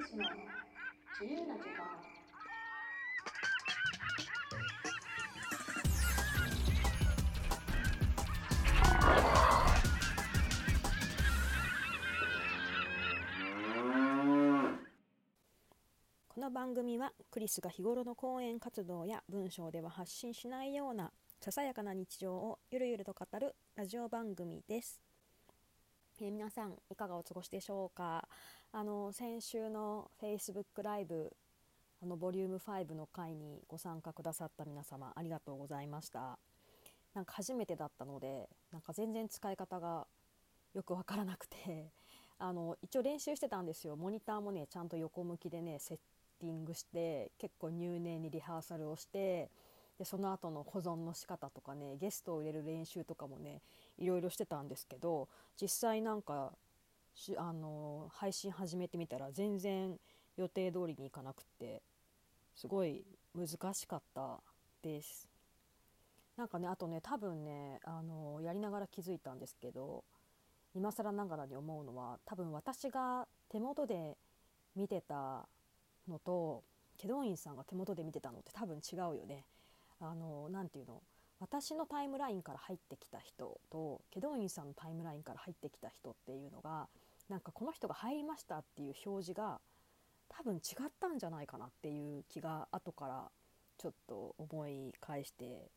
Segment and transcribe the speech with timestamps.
[0.00, 0.24] リスの
[1.20, 1.84] 自由な時間
[16.28, 25.00] この番組はクリスが日頃の講演活動や文章では発信しないようなささやかな日常をゆるゆると語るラジオ番組です。
[26.22, 28.28] えー皆さんいかがお過ごしでしょうか？
[28.72, 31.32] あの先週の Facebook ライブ
[32.00, 36.38] あのボリューム5の回にご参加くださった皆様ありがとうございました。
[37.12, 40.06] なんか初めてだったのでなんか全然使い方が
[40.72, 41.90] よくわからなくて
[42.38, 43.96] あの一応練習してたんですよ。
[43.96, 45.98] モニターもねちゃんと横向きでねセッ
[46.38, 49.50] ティングして結構入念にリハーサルをして
[49.98, 53.62] でその後の保存の仕方とかねゲストを入れる練習とかもね
[53.98, 55.28] いろいろしてたんですけど
[55.60, 56.54] 実際なんか
[57.20, 59.94] しあの配信始めてみたら全然
[60.38, 61.82] 予定通りにいかなくって
[62.56, 64.40] すごい難しかった
[64.82, 65.28] です。
[66.36, 70.04] なんかねあとね多分ねあのやりながら気づいたんですけど
[70.74, 74.16] 今更ながらに思うのは多分私が手元で
[74.74, 75.46] 見てた
[76.08, 76.64] のと
[76.96, 79.44] 祁答院さんが手元で見てたのって多分違うよね。
[80.00, 81.02] あのなていうの
[81.38, 86.88] 私のタイムラインから入ってきた人と祁答院さんのタイムラインから入ってきた人っていうのが
[87.30, 89.60] なんかこの人が入りましたっていう表示が
[90.28, 93.30] 多分違ったんじゃないかなっていう気が後から
[93.78, 95.70] ちょっと思い返して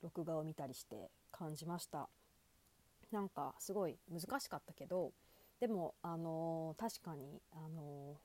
[0.00, 2.08] 録画を見たりして感じました。
[3.10, 5.12] なんかすごい難しかったけど
[5.60, 8.16] でもあの確かにあの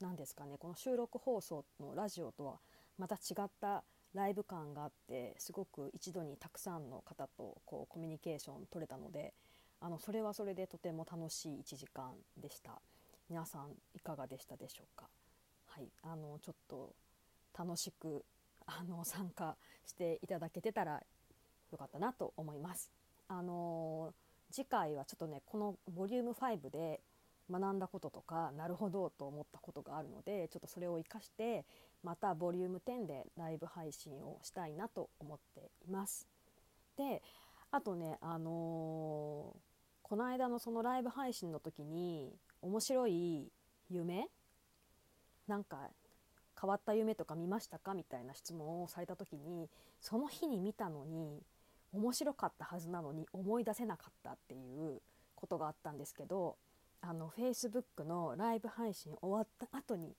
[0.00, 2.58] 何ですかねこの収録放送のラジオとは
[2.98, 9.32] また違ったライブ感があってすごく一度にたくさんの方とこうコミュニケーション取れたので
[9.84, 12.80] あのそれはそれでとても楽しい1時間でした。
[13.28, 15.10] 皆さんいかがでしたでしょうか？
[15.66, 16.94] はいあのちょっと
[17.58, 18.24] 楽しく
[18.64, 21.02] あの参加していただけてたら
[21.70, 22.90] よかったなと思います。
[23.28, 24.14] あの
[24.50, 27.00] 次回はちょっとねこのボリューム5で
[27.50, 31.66] 学んだこととかなるほどと思ったことがあるのでちょっとそれを生かして
[32.02, 36.26] またボリューム10でライブ配信をしたいなと思っています。
[36.96, 37.20] で
[37.70, 39.73] あとねあのー
[40.04, 43.50] この間のそのライブ配信の時に面白い
[43.88, 44.28] 夢？
[45.48, 45.78] なんか
[46.60, 47.94] 変わった夢とか見ましたか？
[47.94, 49.70] みたいな質問をされた時に
[50.02, 51.42] その日に見たのに
[51.94, 55.00] 面白かったはずなのに思い出せなかったっていう
[55.34, 56.56] ことがあったんですけど
[57.00, 60.14] あの Facebook のライブ配信終わった後に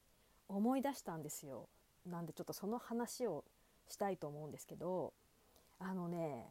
[0.49, 1.69] 思い出したんですよ。
[2.07, 3.45] なんでちょっとその話を
[3.87, 5.13] したいと思うんですけど
[5.77, 6.47] あのね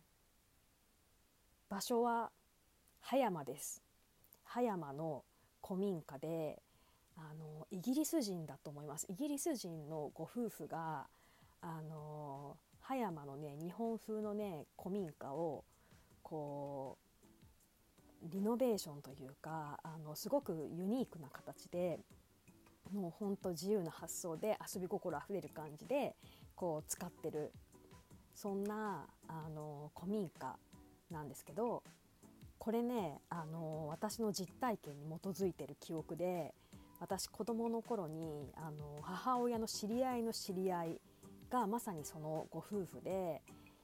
[1.69, 2.31] 場所は
[3.07, 3.83] 葉山です。
[4.45, 5.25] 葉山の
[5.63, 6.63] 古民家で
[7.19, 9.07] あのイギリス人だと思います。
[9.11, 11.07] イギリス人のご夫婦が
[11.61, 15.65] あの葉山のね日本風のね古民家を
[16.23, 16.97] こ
[18.23, 22.01] うリノベーションというかあのすごくユニークな形で
[22.91, 26.17] もうほんと自由な発想で遊び心あふれる感じで
[26.57, 27.53] こう使ってる
[28.35, 30.57] そんなあの古民家
[31.11, 31.83] なんですけど
[32.65, 36.55] これねあの私の実体験に基づいてる記憶で
[36.99, 41.01] 私子供の頃にあの母親の知り合いの知り合い
[41.51, 43.43] がまさにそのご夫婦で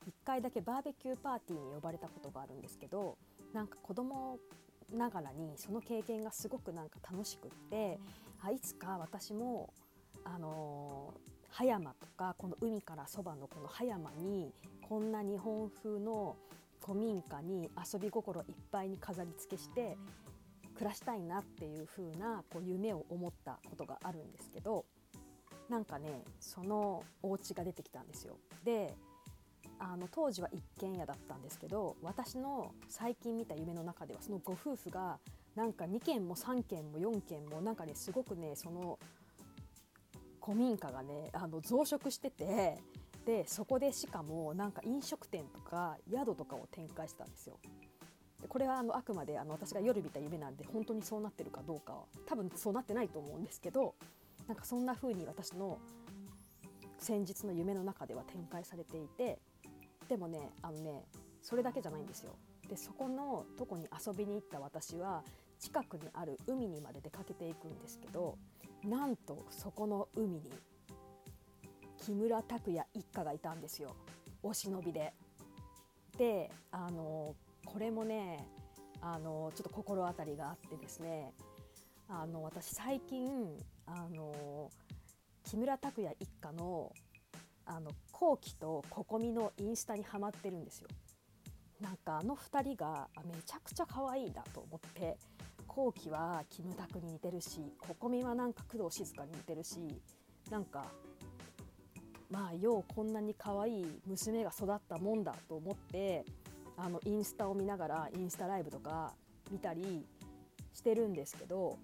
[0.09, 3.19] 1回だけバーベキューパーティーに呼ばれたことがあるんですけど
[3.53, 4.39] なんか子供
[4.97, 7.99] ながらにその経験がすごくなんか楽しくって
[8.43, 9.75] あいつか私も
[10.25, 11.13] あの
[11.51, 16.37] 葉山とかこの海からそばのこの葉山にこんな日本風の
[16.85, 19.97] 古民家に遊び心いっぱいに飾り付けして
[20.75, 24.87] 暮らしたいなっていう風なこう夢を思ったことがあるんですけど
[25.69, 28.37] なんかねそのお家が出てきたんですよ。
[28.65, 28.95] で
[29.79, 35.19] あの当時は一軒家だったんですけど私の最近見た夢の中ではそのご夫婦が
[35.55, 38.99] なんか2軒も3軒も4軒もなんかねすごくねその
[40.45, 42.79] 古民家がねあの増殖してて
[43.31, 47.61] でそこでしかもなんか飲食店とか宿とかを展開したんですよ。
[48.43, 53.95] でこれはあのあくまであの私が夜見た夢なんで本当にそうなってるかどうかは多分そうなってないと思うんですけど
[54.49, 55.79] なんかそんな風に私の
[56.99, 59.39] 先日の夢の中では展開されていて
[60.09, 61.05] でもねあのね
[61.41, 62.33] それだけじゃないんですよ。
[62.69, 65.23] でそこのとこに遊びに行った私は
[65.61, 68.37] 近くにある海にまで出かけていくんですけど
[68.85, 70.51] なんとそこの海に
[72.11, 73.95] 木村拓哉一家がいたんですよ
[74.43, 75.13] お忍びで。
[76.19, 78.49] であのこれもね
[79.01, 81.33] あのちょっと心当たりがあってですね
[82.09, 84.71] あの私最近あの
[85.45, 86.93] 木村拓哉一家の
[87.65, 90.89] あの後期とココミのインスタにハマってるんですよ。
[91.81, 95.17] なんかあの2人がめちゃくちゃ可愛いなと思って
[95.69, 99.79] 後期はキムタクに似てるしココミはなんか工藤静香に似てるし
[100.51, 100.85] なんか
[102.31, 106.25] まあようこんなに可愛い娘が育ったもんだと思って
[106.77, 109.13] あのインスタを見ながらインスタライブとか
[109.51, 110.07] 見たり
[110.73, 111.79] してるんですけど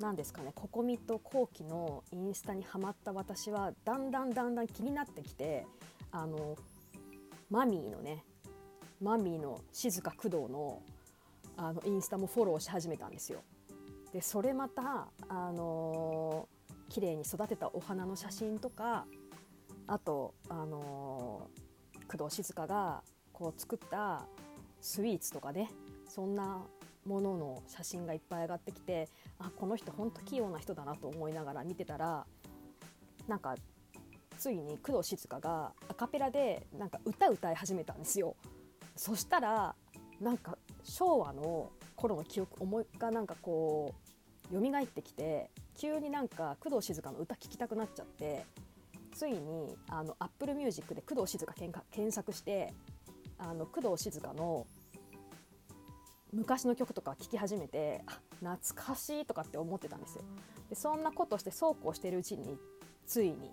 [0.00, 5.66] 何ですかねココミと後期のインスタにはまった私はだんだんだんだん気になってきて
[6.10, 6.56] あの
[7.50, 8.24] マミーのね
[9.00, 10.82] マミーの静か工藤の
[11.56, 13.40] あのインスタもフォローし始めたんですよ。
[14.12, 19.06] でそれまたあのー、綺麗に育てたお花の写真とか
[19.88, 23.02] あとあのー、工藤静香が
[23.32, 24.26] こう作った
[24.80, 25.70] スイーツとかね
[26.06, 26.62] そんな
[27.04, 29.08] ものの写真がいっぱい上がってきて
[29.38, 32.26] あこの人ほんと器用な人だなと思いながら見てたら
[33.26, 33.56] なんか
[34.38, 38.36] ついに工藤静香がアカペラでなんか歌歌い始めたんですよ。
[38.94, 39.74] そしたら
[40.20, 43.94] なんか昭和の頃の記憶思いがなんかこ
[44.52, 48.44] う蘇ってきて急になんか工藤静香の歌聴きたくなっちゃって
[49.18, 52.72] ついにあの Apple Music で工藤静香検索して
[53.36, 54.64] あの工藤静香の
[56.32, 58.04] 昔の曲とか聴き始めて
[58.38, 60.22] 懐かしいとかって思ってたんですよ。
[60.70, 62.56] でそんなことしてそうこうしてるうちに
[63.08, 63.50] ついに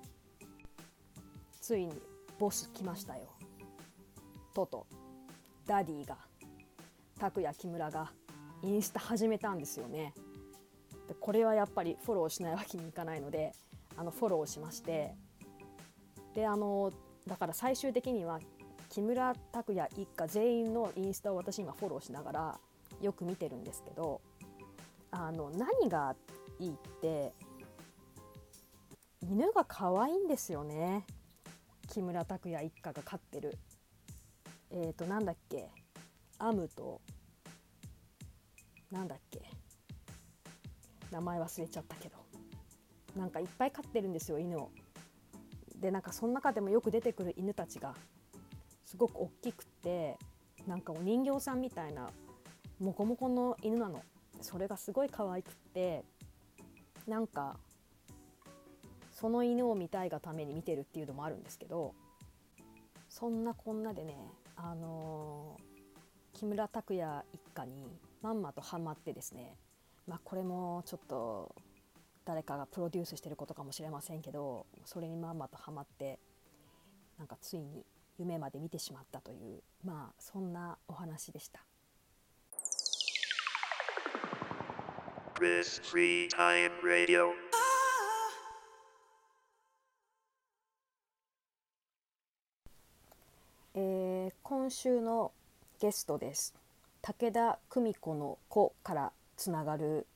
[1.60, 1.94] ついに
[2.38, 3.24] ボス来ましたよ。
[4.54, 4.86] とと
[5.66, 6.16] ダディが
[7.18, 8.12] 拓哉木村が
[8.62, 10.14] インスタ始めたんですよね。
[11.08, 13.54] でこれはやっぱりフォローしないわけにいかないので
[13.98, 15.16] あのフォローしまして
[16.36, 16.92] であの
[17.26, 18.40] だから最終的には
[18.90, 22.60] 木村拓哉一家全員のインスタを私今フォローしながら
[23.02, 24.22] よく見てるんですけど
[25.12, 26.16] あの何が
[26.60, 27.34] いいって
[29.22, 31.04] 犬が可愛いんですよね。
[31.88, 33.58] 木村拓哉一家が飼ってる。
[34.70, 35.70] えっ、ー、となんだっけ？
[36.38, 37.02] アムと
[38.92, 39.42] なんだっけ？
[41.12, 42.18] 名前忘れちゃったけど。
[43.16, 44.70] なんかいっぱい飼ってるんですよ犬を。
[45.86, 47.94] でなんかその中でもよく出てくる犬たちが
[48.86, 50.18] すごく大きくて
[50.66, 52.10] なんかお人形さんみたいな
[52.80, 54.02] モコモコの犬なの。
[54.42, 56.04] それがすごい可愛くって
[57.08, 57.58] なんか
[59.12, 61.94] その犬を見たいがために見てるっていうのもあるんですけど
[63.08, 64.18] そんなこんなでね
[64.58, 69.56] あのー、木村拓哉一家にまんまとハマってですね
[70.08, 71.56] まあこれもちょっと
[72.26, 76.20] 誰かがプロデュースしてることかもしれませんけどそれにまんまとハマって
[77.18, 77.86] なんかついに
[78.18, 81.62] 夢まで見てしまったというまあそんなお話でした。
[93.78, 95.34] えー、今週の
[95.82, 96.56] ゲストです。
[97.02, 100.08] 武田久美子の子からつながる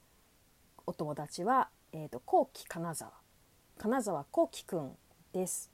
[0.85, 3.11] お友達は、えーと、後期金沢
[3.77, 4.91] 金沢幸輝くん
[5.33, 5.71] です。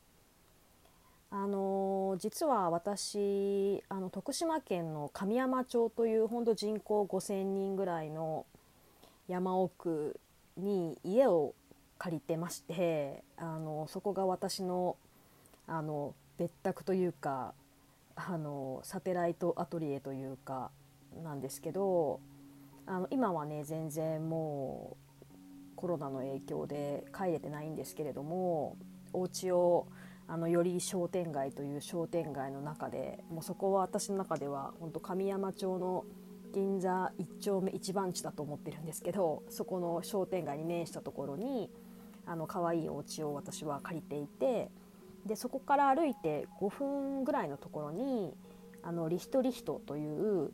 [1.32, 8.46] あの実は私あの徳島県の神山町という本当人口5,000人ぐらいの
[9.28, 10.20] 山奥
[10.56, 11.54] に家を
[11.98, 14.96] 借りてましてあのそこが私の
[15.68, 17.54] あの別宅というか
[18.16, 20.70] あのサテライトアトリエというか
[21.24, 22.20] なんですけど
[22.86, 25.05] あの今はね全然もう
[25.86, 28.75] コロナの影響で帰れてないんですけれども
[29.13, 29.86] お家を
[30.27, 36.04] あのより商店街という商店街の中でもうそこは私の中では本当神山町の
[36.56, 41.70] 銀座一丁目一番地だと思ってるんですけどそこの商店街に面したところに
[42.25, 44.72] あの可愛いお家を私は借りていて
[45.27, 48.34] でそこから歩いて5分ぐらいのところに
[48.82, 50.51] あのリヒトリヒトという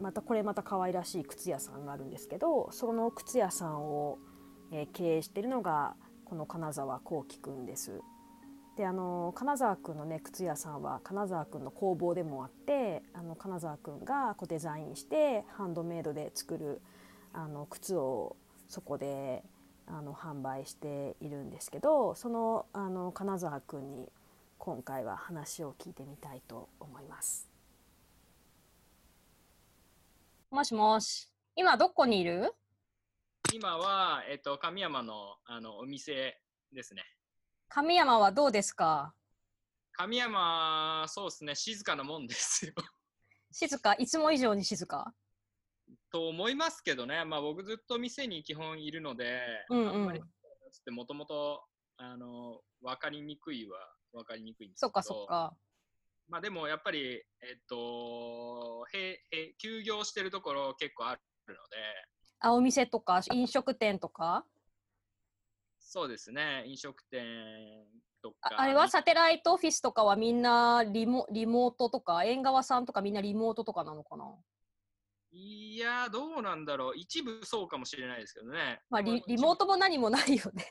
[0.00, 4.18] またこれまた可愛らしい靴屋さんがあるんですけどその靴屋さんを、
[4.70, 8.00] え、経営してるのがこの金沢幸輝くんです。
[8.76, 16.82] であの金沢君のね靴屋さんは金沢君の工房でもあってあの金沢君がこうデザインしてハンドメイドで作る
[17.32, 18.36] あの靴を
[18.68, 19.42] そこで
[19.86, 24.12] あの販売しているんですけどそのあの金沢君に
[24.58, 27.55] 今回は話を聞いてみたいと思います。
[30.50, 31.28] もしもし。
[31.56, 32.54] 今どこにいる？
[33.52, 36.38] 今は、えっと、神山のあのお店
[36.72, 37.02] ですね。
[37.68, 39.12] 神山はどうですか？
[39.92, 42.72] 神山、そうですね、静かなもんですよ。
[43.50, 43.94] 静か？
[43.94, 45.12] いつも以上に静か？
[46.12, 49.88] と思いますけどね、まあ、僕ずっと店に基本いるので、うんうん。
[49.88, 50.20] あんまり
[50.90, 51.64] もともと
[51.96, 53.78] あの分かりにくいは
[54.12, 54.88] 分かりにくいんですけど。
[54.88, 55.54] そっかそっか。
[56.28, 61.76] まあ、でもやっぱり、えっと、へへ休業してるところ結構あるので。
[62.40, 64.44] あ、お店とか飲食店とか？
[65.78, 66.64] そうですね。
[66.66, 67.22] 飲食店
[68.22, 68.36] とか。
[68.56, 72.24] ああれはサテライトオフィスとかはみんなリモリモートとか？
[72.24, 74.24] 縁側さんとかみんなリモートとかなのかな？
[75.30, 76.96] いやどうなんだろう。
[76.96, 78.80] 一部そうかもしれないですけどね。
[78.90, 80.66] まあリリモートトも何もないよね。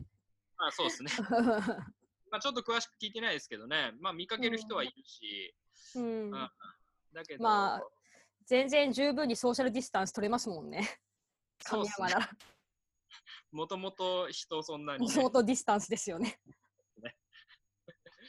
[0.57, 1.11] あそうですね
[2.31, 3.93] まあちょっと詳しく聞いてないですけどね。
[3.99, 5.55] まあ見かける人はいるし、
[5.95, 6.51] うん、あ
[7.13, 7.83] だけど、まあ
[8.45, 10.99] 全然十分にソーシャルディスタンス取れますもんね。
[11.99, 12.29] なら。
[13.51, 16.39] もともと人そんなに、もね、ともとディスタンスですよね。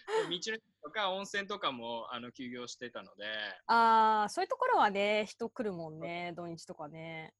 [0.06, 3.24] 道の駅とか温泉とかもあの休業してたので。
[3.66, 7.34] ああ、そういうところはね、人来るもんね、土日とかね。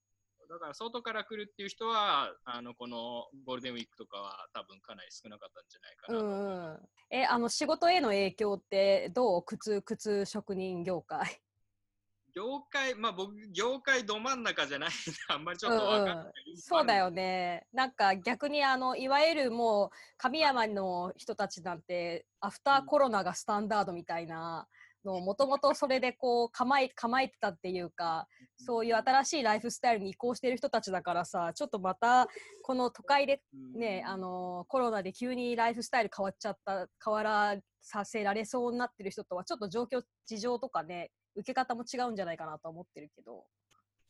[0.48, 6.78] だから外から来るっていう人はあのこのゴールデンウィークとかは多分かなり少なかったんじゃないかうなと、んうん。
[7.10, 9.42] え、あの仕事への影響ってどう？
[9.42, 11.40] 靴、靴職人業界？
[12.34, 14.96] 業界まあ僕業界ど真ん中じゃないんで
[15.28, 17.66] あんまりちょっとわかんない、うんうんそうだよね。
[17.72, 24.66] なんか逆にあのいわゆるもう神山の人たちなんてアフターコロナがスタンダードみたいな
[25.06, 28.26] のもともとそれでこう構え構えてたっていうか
[28.58, 32.28] そういう新しいライフスタイルに移行してる人たちだからさちょっとまた
[32.62, 33.40] この都会で
[33.74, 43.44] ねあのコロナで急にライフスタイル変わっちゃった変わらさせられそうになってる人とはちょっと状況事情とかね受け方も違うんじゃないかなと思ってるけど。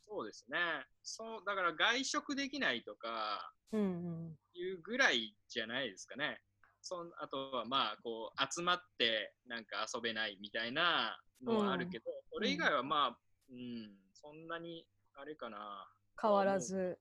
[0.09, 0.59] そうですね。
[1.03, 3.85] そうだから外食できないとかうんう
[4.31, 4.39] ん。
[4.55, 6.41] いうぐらいじゃないですかね
[6.87, 13.19] そんあとはまあこう集まってなんか遊べないみたいなのはあるけど、それ以外はまあ、
[13.51, 15.89] うん、そんなにあれかな。
[16.21, 16.99] 変わらず。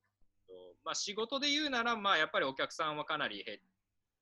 [0.47, 3.57] とまあ仕事で言うならまあやっぱりお客さんはかなり減っ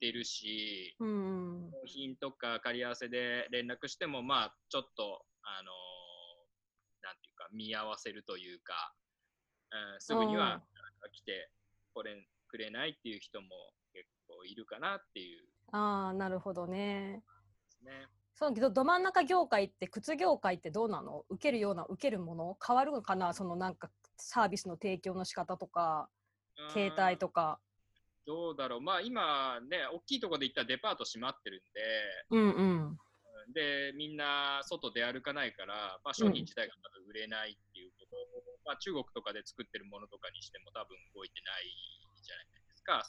[0.02, 1.08] てるしうん。
[1.08, 5.72] うん納品とか借り合わせで連絡してもまあちょっとあの
[7.02, 8.94] なんていうか見合わせるというか、
[9.72, 10.62] うん、すぐには
[11.12, 11.50] 来て
[11.94, 12.16] これ
[12.48, 13.48] くれないっていう人も
[13.94, 17.22] 結構いるかなっていうああなるほどね。
[17.84, 18.08] ね。
[18.34, 21.26] そのどど真ん中業界って靴業界ってどうなの？
[21.30, 22.58] 受けるような受けるもの？
[22.66, 23.34] 変わるのかな？
[23.34, 26.08] そのなんかサービスの提供の仕方とか
[26.72, 27.60] 携帯とか。
[28.26, 31.62] どうだろうまあ今ね大きいところで言ったらデパート閉まってる
[32.32, 32.64] んうんう
[32.94, 32.98] ん。
[33.54, 38.16] ででみんな外出歩かないから、まあ、商品自体がまだ売れないっていうこと、
[38.64, 41.68] まあ、中国とかで作ってるものとかにしても多分動いてない
[42.24, 43.04] じゃないですか。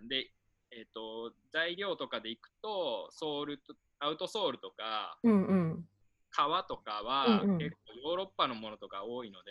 [0.00, 0.30] うん、で、
[0.72, 5.88] えっと材料とかでいくとソールとアウトソールとかうんうん。
[6.30, 9.50] 革とかはうんうん結構ヨーロッパのものとか多いので、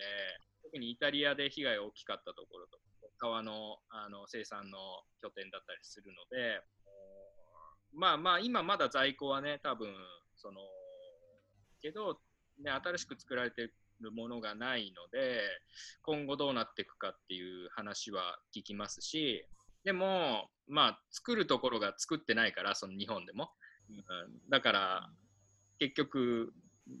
[0.62, 2.78] 特にイタリアで被害が大きかったところと
[3.18, 4.78] 革のあの生産の
[5.20, 6.62] 拠点だったりするので、
[7.92, 9.92] まあまあ今まだ在庫はね多分
[10.36, 10.60] その
[11.82, 12.18] けど、
[12.62, 13.70] ね、新しく作られて
[14.00, 15.40] るものがないので
[16.02, 19.46] 今後どうなっていくかっていう話は聞きますし
[19.84, 23.50] でもまあ作るところが作ってないからその日本でも、
[23.90, 24.04] うん、
[24.50, 25.10] だから
[25.78, 26.52] 結局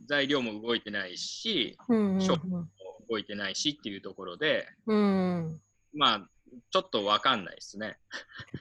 [0.06, 2.66] 材料も動いてないしうんうんショップも
[3.10, 4.96] 動いてないしっていうところでうん。
[4.96, 5.00] う
[5.48, 5.60] ん
[5.94, 6.28] まあ
[6.70, 7.98] ちょっとわかんないですね。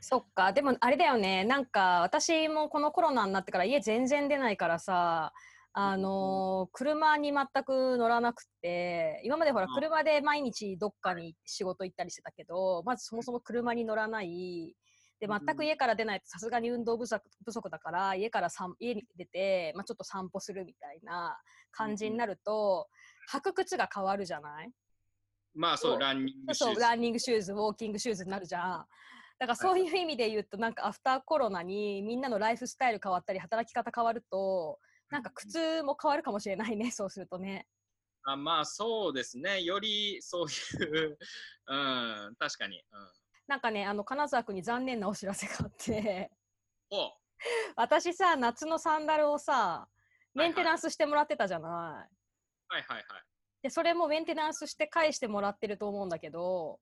[0.01, 5.33] そっかでもあれだよねなんか私もこのコロナになってから家全然出ないからさ
[5.79, 14.75] あのー車に全く乗らなくて今までほらうん車で毎日どっかに仕事行ったりしてたけどまずそもそも車に乗らない。
[15.19, 21.37] で全く家から出ないとさすがに運動不足不足だから家からさん家に出て、まあ、ちょっと散歩するみたいな
[21.71, 22.87] 感じになると
[23.31, 24.71] 履く靴が変わるじゃない？
[25.55, 25.99] まあそうそう。
[25.99, 26.75] ランニングシューズ。
[26.75, 28.85] そうランニングシューズウォーキングシューズになるじゃん。
[29.39, 37.67] だからそういう意味で言うとなんかアフターコロナにみんなのライフスタイル変わったり働き方変わるとなんか靴も変わるかもしれないね そうするとね。
[38.23, 39.61] あまあそうですね。
[39.61, 41.17] よりそういう、
[41.67, 41.75] う
[42.31, 43.11] ん、確かに、うん、
[43.47, 46.31] なんかねあの金沢君に残念なお知らせがあって。
[46.89, 47.13] お。
[47.75, 49.87] 私さ夏のサンダルをさ
[50.33, 53.05] メンテナンスしてもらってたじゃない、はいはいはい。
[53.61, 56.79] でそれもメンテナンスして返してもらってると思うんだけど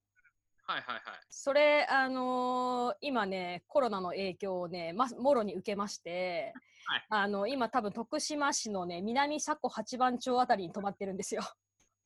[0.67, 1.01] はいはいはい。
[1.29, 6.53] それあのー今ねコロナの影響をね、ま、もろに受けまして、
[6.85, 7.05] はい。
[7.09, 11.43] あの今多分徳島市のね南佐古八番町あたりに止まってるんですよ。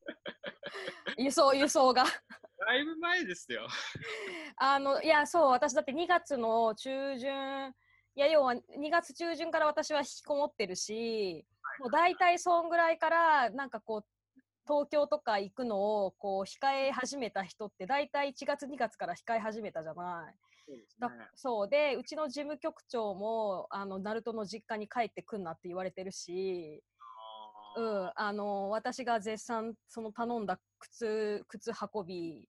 [1.18, 2.04] 輸送輸送が。
[2.04, 3.68] だいぶ前ですよ。
[4.58, 7.74] あのいやそう私だって2月の中旬
[8.16, 8.62] いや要は2
[8.92, 11.46] 月中旬から私は引きこもってるし、
[11.80, 14.06] もう大体そんぐらいからなんかこう
[14.70, 20.36] 東京とか行くのをこう控え始めた人って大体1月2月から控え始めたじゃない。
[20.64, 21.28] そうでね。
[21.36, 26.84] そうでうちの事務局長もあのナルトの実家に帰ってくんなって言われてるし、
[27.78, 32.48] うん、あの私が絶賛その頼んだ靴靴運び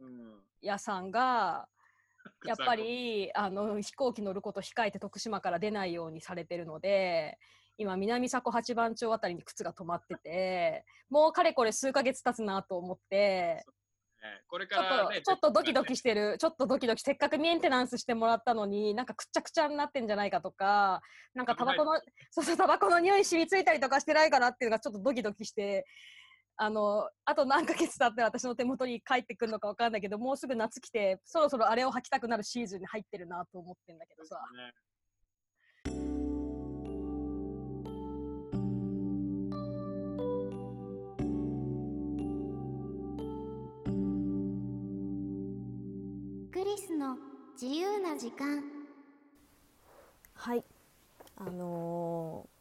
[0.00, 1.66] うん屋さんが
[2.44, 7.38] やっぱりあの飛行機乗ること控えて徳島から出ないようにされてるので
[7.76, 13.64] 今南迫八番町あたりに靴が止まっててもうかれこれ数ヶ月経つなと思って。
[14.24, 14.42] ね。
[14.48, 16.36] これからね、ちょっとドキドキししてる。
[16.38, 21.00] ちょっとドキドキせっかくメンテナンスしてもらったのになんかくっちゃくちゃになってんじゃないかとか
[21.34, 21.92] なんかタバコの
[22.30, 25.84] そうそうタバコの匂い染みついたりとかしてないかなっていうのがちょっとドキドキして。
[26.56, 34.36] あのあと何ヶ月経ったら私の手元に帰ってくるのかわかんないけどもうすぐ夏来てそろそろあれを履きたくなるシーズンに入ってるなと思ってんだけどさ。
[34.36, 34.72] ね
[46.64, 47.18] リスの
[47.60, 48.62] 自由な時間。
[50.32, 50.64] はい。
[51.36, 52.54] あのー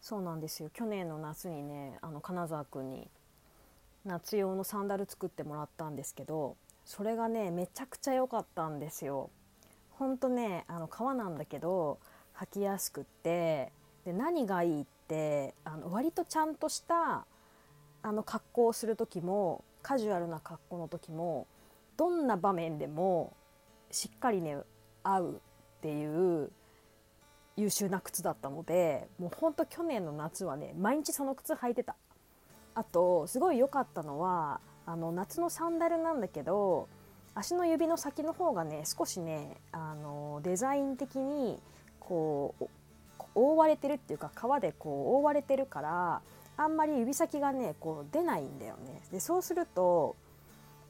[0.00, 0.70] そうなんですよ。
[0.72, 3.10] 去年の夏にねあの金沢くんに
[4.04, 9.30] 夏用のサンダル作ってもらったんですけどそれがねめちゃくちゃ良かったんですよ。
[9.90, 11.98] ほんとねあの革なんだけど
[12.36, 13.72] 履きやすくって
[14.04, 17.26] で何がいいってあの割とちゃんとした
[18.02, 21.48] あの格好をする時もカジュアルな格好の時も
[21.96, 23.32] どんな場面でも
[23.90, 24.58] しっかりね
[25.02, 25.40] 合う
[25.78, 26.50] っていう
[27.56, 31.96] 優秀な靴だったのでもうほんと去年の夏はね毎日その靴履いてた。
[32.74, 36.88] あとすごい良かったのはあの夏のサンダルなんだけど
[37.34, 41.58] 足の指の先の方がね少しねあのデザイン的に
[41.98, 42.66] こう
[43.34, 46.22] 覆われてるっていうか革でこう覆われてるから
[46.58, 49.02] あんまり指先がねこう出ないんだよね。
[49.10, 50.16] でそうすると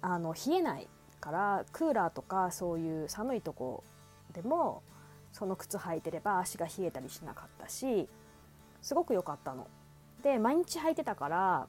[0.01, 0.89] あの冷えない。
[1.21, 3.83] からクーラーとかそういう寒いとこ
[4.33, 4.83] でも
[5.33, 8.09] その靴履いてれば足が冷えたりしなかったし
[8.83, 9.67] すごく良かったの。
[10.23, 11.67] で毎日履いてたから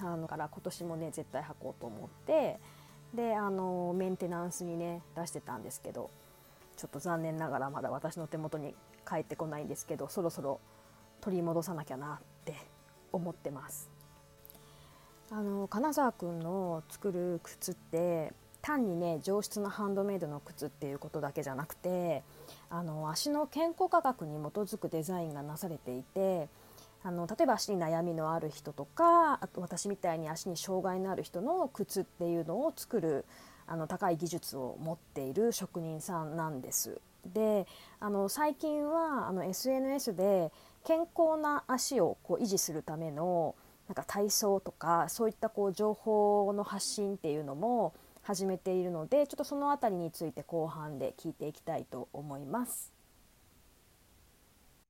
[0.00, 2.58] あのから今年もね絶対履こうと思って
[3.14, 6.10] であのメンテナンスにね出してたんですけど
[6.76, 8.74] ちょっと残念ながらまだ私の手元に
[9.08, 10.60] 帰ってこないんですけどそろそろ
[11.20, 12.54] 取り戻さなきゃなって
[13.12, 13.88] 思ってます。
[15.30, 18.32] あの金沢くんの作る靴って
[18.66, 22.24] 単にね上質なハンドメイドの靴っていうことだけじゃなくて
[22.68, 26.48] あの足の健康科学に基づくデザインがなされていて
[27.04, 33.24] あの例えば足に悩みのある人とかあと私みたいに足に障害のある人の靴っていうのを作る
[33.68, 37.00] あの高い技術を持っている職人さんなんです。
[37.24, 37.68] で
[38.00, 40.50] あの最近はあの SNS で
[40.84, 43.54] 健康な足をこう維持するための
[43.86, 47.94] なんか体操とかそういったこう情報の発信っていうのも
[48.26, 52.92] 始めているのでちょっとそのあたりについて後半で聞いていきたいと思います。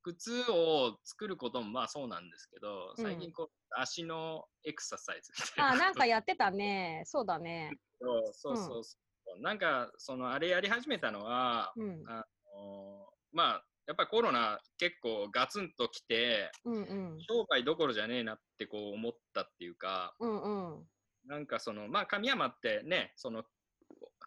[0.03, 3.05] 靴を作ることもまあそうなんですけど、うん。
[3.05, 5.73] 最近こう足のエクササイズみたいな。
[5.73, 7.03] あなんかやってたね。
[7.05, 7.73] そうだね。
[8.01, 8.97] そうそうそうそ
[9.39, 12.05] う、なんかそのあれやり始めたのは、うん。
[12.09, 17.19] あのまあやっぱりコロナ結構ガツンときてうんうん。
[17.21, 20.89] 商売どころじゃねえなってこう思ったっていうかうんうん
[21.27, 23.45] なんかそのまあ神山ってねその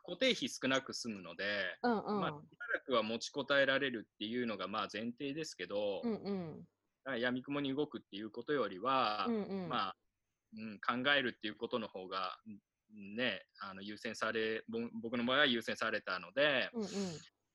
[0.05, 1.43] 固定費少なく済むので、
[1.83, 2.21] うんうん。
[2.21, 6.65] まあ、しばらくは持ちこたえられるっていうのがまあ前提ですけど、うん
[7.07, 7.19] うん。
[7.19, 9.69] やみくもに動くっていうことよりは、うんうん。
[9.69, 9.95] まあ、
[10.57, 12.37] うん、考えるっていうことの方が、
[12.95, 16.87] んね、あの優先されぼ僕の場合は優先されたので、うんうん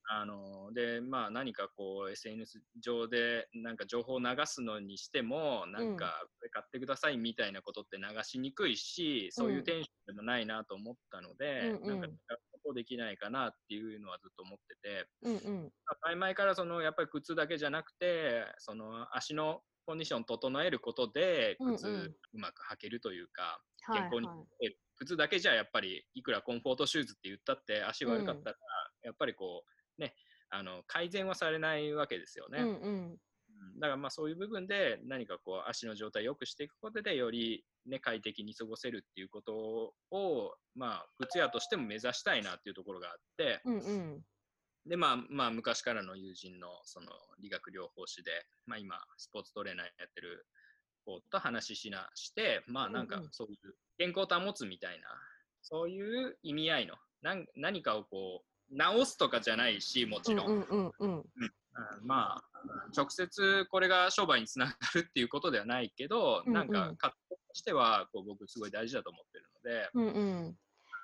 [0.07, 11.89] あのでまあ、何かこう SNS 上でなんか情報を流すのにしてもなんかこれ買ってくださいみたいなことって流しにくいし、そういうテンションでもないなと思ったので、うんうん。
[11.89, 12.15] なんか違う
[12.53, 15.63] ことできないかなっていうのはずっと思ってて、うんうん。
[15.65, 22.01] まあ前々からそのやっぱり靴だけじゃなくてその足のコンディションを整えることで靴うんうん。
[22.03, 24.27] うまく履けるというか、はい健康に。
[24.27, 28.57] はい靴だけじゃやっぱりいくらコンフォートシューズって言ったって足悪かったら、
[29.03, 30.15] やっぱりこうね
[30.51, 32.75] あの改善はされないわけですよね、うんうん。
[32.75, 33.81] うん。
[33.81, 44.25] だからまあそういう部分で何かこう足の状態を良くしていくことでより、ね、快適に過ごせるっていうことを、まあ、靴屋としても目指したいなっていうところがあって、うんうん。
[44.87, 47.07] でまあまあ昔からの友人のその
[47.41, 48.31] 理学療法士で、
[48.67, 50.47] まあ、今スポーツトレーナーやってる
[51.07, 55.09] 子と話ししなしてまあなんかそういう健康を保つみたいな
[55.63, 61.25] そういう意味合いのなん何かをこう直すとかじゃないしもちろん、うんうん
[62.05, 62.43] まあ
[62.97, 70.57] 直接これが商売につながるっていうことではないけど、うんうんなんか買ってしてはこう僕すごい大事だと思ってるので、うんうん。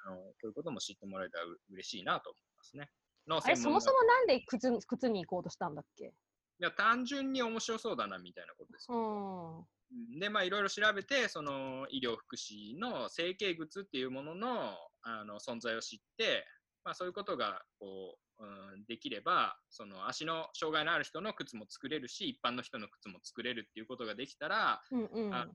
[0.07, 2.89] あのこういうことも知ってもらえたらう嬉しいなと思いますね。
[3.29, 6.07] のあれ、そもそももなんで靴に靴に行こうとしたんだっけ？
[6.07, 6.11] い
[6.59, 9.01] や単純に面白そうだなみたいなことですうよ。
[9.01, 9.59] ん。
[9.59, 16.47] うんでまあいろいろ調べてその医療福祉の整形靴っていうもののあの存在を知って、
[16.85, 25.51] まあ、そういうことがこう、うん、できればその足の障害のある人の靴も作れるし一般の人の靴も作れるっていうことができたら、うんうん。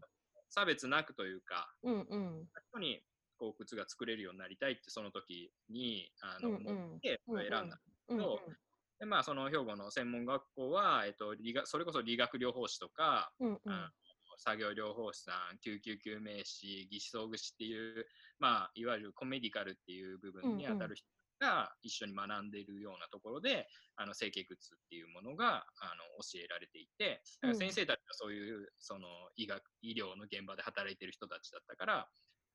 [0.50, 2.48] 差別なくというかうんうん。
[2.70, 3.00] 人に
[3.38, 7.80] こう靴が作れるようになりたいってその時にあの、うんうん思って選んだ。
[8.10, 8.52] うんうんそう
[8.98, 13.92] でまあその兵庫の専門学校は、えっと、理学それこそ理学療法士とか、うんうん
[14.38, 18.06] 作業療法士さん、救急救命士、義肢装具士っていう、
[18.40, 21.06] まあ、いわゆるコメディカルっていう部分に当たる人
[21.40, 27.22] が一緒に学んでいるようなところで、あの整形靴っていうものがあの教えられていて、
[27.54, 32.08] 先生たちはそういうその医学医療の現場で働いている人たちだったから、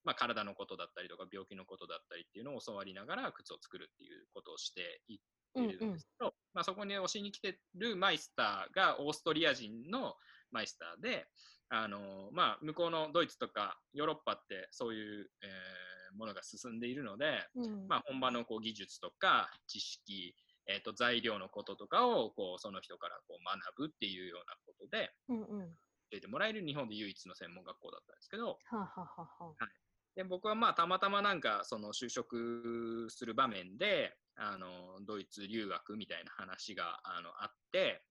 [0.04, 5.18] まあ、体のことだったりとか病気のことだったりっていうのを教わりながら靴を作るっていうことをしていっ
[5.54, 10.14] ているんですけど、まあ、そこに教えに来てるマイスターがオーストリア人の
[10.52, 11.26] マイスターで、
[11.70, 15.48] あのまあ、向こうのドイツとかヨーロッパってそういう、えー
[16.16, 17.88] ものが進んでいるので、うん。
[17.88, 20.34] まあ、本場のこう技術とか知識、
[20.66, 23.44] えー、と材料のこととかをこうその人からこう
[23.78, 25.60] 学ぶっていうようなことでうんうん。
[25.60, 25.66] は
[26.10, 29.66] 教えてもらえる日本で唯一の専門学校だったんですけどあ、はあはあはあ、
[30.16, 38.02] で僕はまあたまたまなんかその就職する場面であのドイツ留学みたいな話があのあって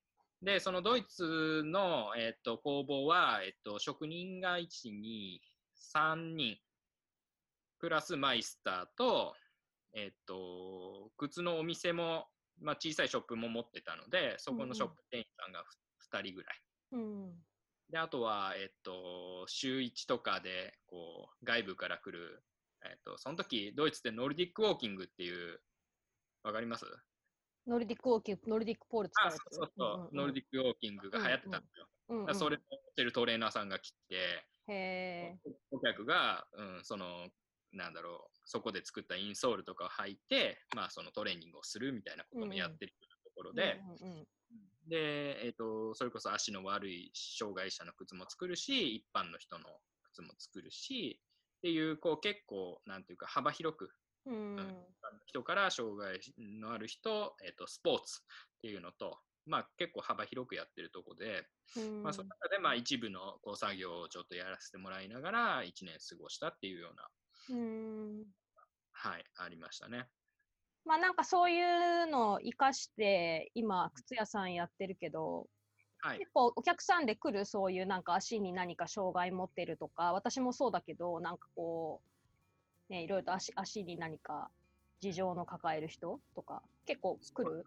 [0.41, 5.39] でそのドイツの、えっと工房は、えっと職人が1、2、
[5.93, 6.58] 3人
[7.80, 9.36] プラスマイスターと、
[9.93, 12.28] えっと靴のお店も、
[12.62, 15.63] まあ、小さいショップも持ってたのでそこのショップ店員さんが
[16.12, 16.62] 2人ぐらい。
[16.91, 17.45] うん。
[17.89, 22.43] で、あとは、えっと、週1とかで、こう、外部から来る、
[22.84, 25.60] えっと、その時、ドイツでノルディックウォーキングっていう、
[26.43, 26.86] わかります？
[27.67, 31.86] ノルディックウォーキング、ノルディックポール使あ、そうそうそう、ノルディックウォーキングが流行ってたんですよ。
[32.10, 34.15] うんうんそれをやってるトレーナーさんが来て、
[34.67, 35.39] へえ。
[35.69, 37.30] 顧客が、うん、その、
[37.72, 42.93] なんだろう、そこで作ったインソールとかを履いて、まあ、そのトレーニングをするみたいなこともやってる
[43.24, 44.28] ところで、うんうん
[44.88, 49.65] で、えっとそれこそ足の悪い障害者の靴も作るし一般の人の
[50.12, 51.22] 靴も作るし
[51.60, 53.91] っていうこう結構なんていうか幅広く
[54.25, 54.86] うん。
[55.25, 62.03] 人から障害のある人、えっとスポーツっていうのと、まあ、結構幅広くやってるとこで、うん。
[62.03, 68.25] まあ、その中でまあ一部のこう作業をちょっとやらせてもらいながら1年過ごしたっていうような、うん。
[68.91, 70.08] はい、ありましたね。
[70.86, 75.47] まあなんかそういうのを生かして今靴屋さんやってるけど
[76.01, 82.10] はい、結構お客さんで来るそういうなんか足に何か障害持ってるとか私もそうだけどなんかこう
[82.89, 84.49] ねいろいろと足足に何か
[84.99, 87.65] 事情の抱える人とか結構来る？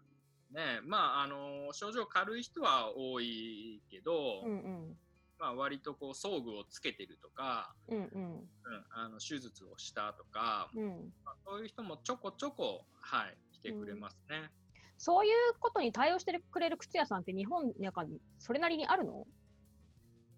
[0.51, 0.79] ね。
[0.85, 4.55] まああの症状軽い人は多いけど、うんう
[4.91, 4.97] ん。
[5.39, 8.03] まあ、割とこう装具をつけてるとか、うんうん。
[8.03, 8.45] うん、
[8.91, 11.11] あの手術をしたとか、うん。
[11.25, 14.51] まあ、そういう人もちょこちょこ、はい、来てくれますね。
[14.97, 18.05] そういうことに対応してくれる靴屋さんって日本なんか
[18.37, 19.25] それなりにあるの？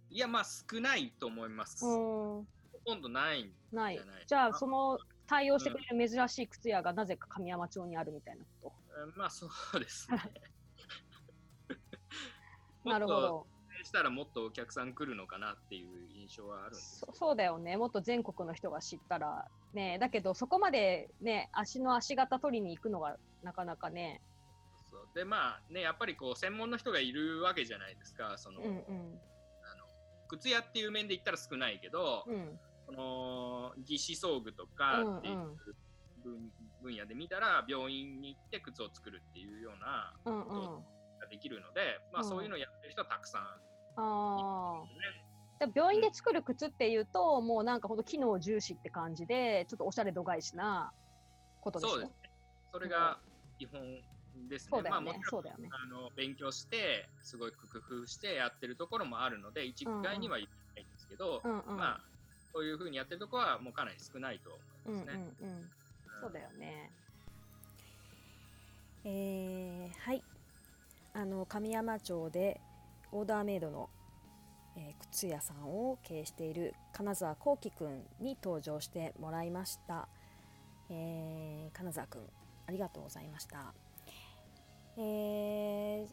[0.09, 1.85] いや、まあ少ないと思います。
[1.85, 2.45] う
[2.85, 4.23] ほんとんどないんないじゃない。
[4.27, 10.21] じゃあその対応してくれる珍しい靴屋がなぜか神山町にあるみたいなこうんまあそうですね。
[12.83, 13.47] と なるほど。
[13.85, 17.77] したらもっとお客さん来るのかなっていう印象はあるんですそそうだよね。
[17.77, 19.99] もっと全国の人が知ったらね。
[19.99, 24.21] だけどそこまでね足の足型取りに行くのがなかなかね。
[24.89, 25.07] そう。
[25.13, 28.37] でまあねやっぱりこう専門の人がいるわけじゃないですか。
[28.37, 29.19] その、うんうん。
[29.71, 29.85] あの
[30.29, 35.57] 靴屋っていう面で言ったら少ないけど、うんこの義肢装具とかっていう
[36.23, 40.85] 分分野で見たら病院に行って靴を作るっていうようなうんうん
[41.19, 42.27] ができるので、まあ、うん。
[42.29, 43.41] そういうのをやってる人はたくさん。
[43.41, 43.55] ね。
[45.61, 50.91] あ病院で作る靴っていうともうなんかほんと機能重視って感じでちょっとおしゃれ度外視な
[51.61, 51.91] ことでしょ？
[51.91, 52.15] そうですね。
[52.73, 53.19] それが
[53.57, 53.81] 基本
[54.49, 54.81] ですね。
[54.81, 54.89] ね。
[54.89, 55.69] まあ、もちろんね。
[55.71, 61.77] あの勉強して、すごい工夫してやってるところもあるので、一概には言えないんですけど、うんうん。
[61.77, 62.01] まあ、
[62.55, 65.31] そういうふうにやってるところはもうかなり少ないとうんうん思いますね。
[65.41, 65.69] うん
[66.21, 66.89] そうだよね。
[69.03, 70.23] えーはい。
[71.13, 72.61] あの神山町で
[73.11, 73.89] オーダーメイドの、
[74.77, 80.07] えー靴屋さんを経営している金沢幸輝くんに登場してもらいました、
[80.89, 82.21] えー金沢くん
[82.67, 83.73] ありがとうございました、
[84.97, 86.07] えー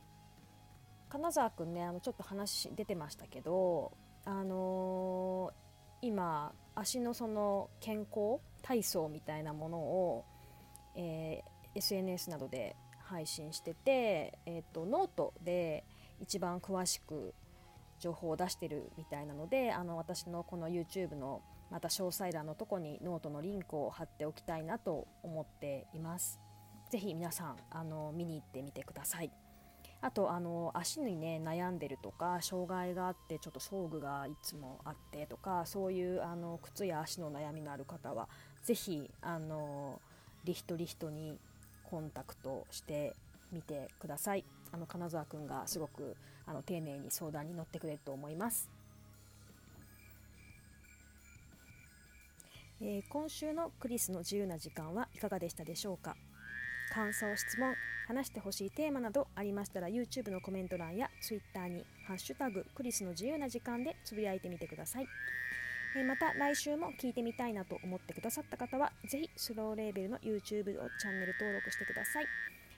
[1.08, 3.92] 金沢くんねあのちょっと話出てましたけど
[4.24, 5.71] あのー
[6.02, 10.24] 今足のその健康体操みたいなものを、
[10.96, 15.84] えー SNS などで配信してて、えー、とノートで
[16.20, 17.34] 一番詳しく
[17.98, 26.38] 情報を出してるみたいなのであの私のこの YouTube のまた詳細欄のとこにノートのリンクを貼っておきたいなと思っています。
[26.90, 29.30] ぜひ皆さんあの見に行ってみてください。
[30.02, 38.28] あとあの足にね悩んでるとか障害があってちょっと装具がいつもあってとかそういうあの靴や足の悩みのある方は
[38.64, 40.00] ぜひあの
[40.44, 41.38] リヒトリヒトに
[41.88, 43.14] コンタクトして
[43.52, 44.44] みてください。
[44.72, 48.70] あの金沢くんがすごくあの丁寧に相談に乗ってくれると思います、
[52.80, 56.16] えー今週のクリスの自由な時間はいかがでしたでしょうか？
[56.92, 57.74] 感想質問。
[58.12, 65.06] 話してほしいテーマなどありましたら YouTube のコメント欄や Twitter に「ハッシュタグクリスの自由な時間」でつぶやいてみてください。
[65.94, 72.26] えまた来週も聞いてみたいなと思ってくださった方はぜひスローレーベルの YouTube をチャンネル登録してください、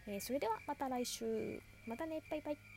[0.08, 1.60] えそれではまた来週。
[1.86, 2.22] またね。
[2.30, 2.73] バイバイ。